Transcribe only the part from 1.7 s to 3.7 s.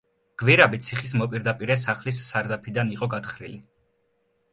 სახლის სარდაფიდან იყო გათხრილი.